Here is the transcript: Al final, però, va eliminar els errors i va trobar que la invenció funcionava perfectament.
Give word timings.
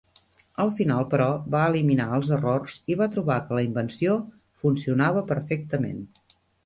Al 0.63 0.69
final, 0.77 1.03
però, 1.09 1.27
va 1.55 1.65
eliminar 1.73 2.07
els 2.17 2.31
errors 2.37 2.77
i 2.93 2.97
va 3.03 3.09
trobar 3.17 3.37
que 3.51 3.59
la 3.59 3.67
invenció 3.67 4.17
funcionava 4.63 5.25
perfectament. 5.35 6.01